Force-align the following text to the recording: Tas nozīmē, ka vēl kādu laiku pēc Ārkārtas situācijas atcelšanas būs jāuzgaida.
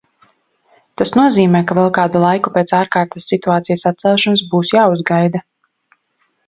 Tas 1.01 1.11
nozīmē, 1.19 1.61
ka 1.71 1.77
vēl 1.79 1.91
kādu 1.99 2.21
laiku 2.25 2.55
pēc 2.57 2.73
Ārkārtas 2.79 3.29
situācijas 3.33 3.87
atcelšanas 3.93 4.45
būs 4.55 4.75
jāuzgaida. 4.79 5.45